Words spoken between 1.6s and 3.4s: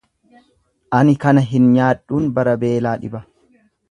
nyaadhuun bara beelaa dhiba.